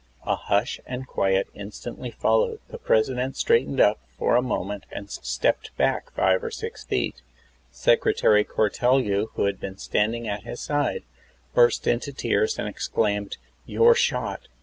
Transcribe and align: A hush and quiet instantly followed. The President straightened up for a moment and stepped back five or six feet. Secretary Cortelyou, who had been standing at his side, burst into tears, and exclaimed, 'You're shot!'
A 0.25 0.35
hush 0.35 0.79
and 0.87 1.05
quiet 1.05 1.47
instantly 1.53 2.09
followed. 2.09 2.59
The 2.69 2.79
President 2.79 3.35
straightened 3.37 3.79
up 3.79 3.99
for 4.17 4.35
a 4.35 4.41
moment 4.41 4.87
and 4.91 5.11
stepped 5.11 5.77
back 5.77 6.09
five 6.15 6.43
or 6.43 6.49
six 6.49 6.83
feet. 6.83 7.21
Secretary 7.69 8.43
Cortelyou, 8.43 9.27
who 9.35 9.43
had 9.45 9.59
been 9.59 9.77
standing 9.77 10.27
at 10.27 10.41
his 10.41 10.59
side, 10.59 11.03
burst 11.53 11.85
into 11.85 12.11
tears, 12.11 12.57
and 12.57 12.67
exclaimed, 12.67 13.37
'You're 13.67 13.93
shot!' 13.93 14.47